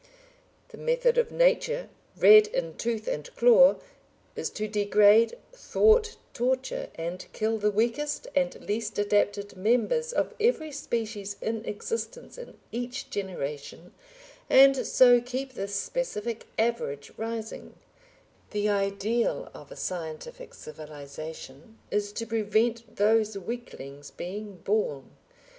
[0.69, 3.75] The method of Nature "red in tooth and claw"
[4.35, 10.71] is to degrade, thwart, torture, and kill the weakest and least adapted members of every
[10.71, 13.93] species in existence in each generation,
[14.49, 17.75] and so keep the specific average rising;
[18.49, 25.11] the ideal of a scientific civilisation is to prevent those weaklings being born.